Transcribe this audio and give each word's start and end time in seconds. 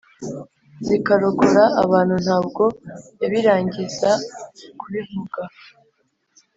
zikarokora 0.85 1.63
abantu 1.83 2.15
ntabwo 2.25 2.63
yabirangizakubivuga 3.21 5.41